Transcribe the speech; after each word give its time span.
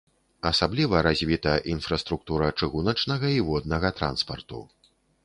Асабліва 0.51 1.01
развіта 1.07 1.53
інфраструктура 1.73 2.47
чыгуначнага 2.59 3.27
і 3.37 3.45
воднага 3.51 3.93
транспарту. 4.01 4.65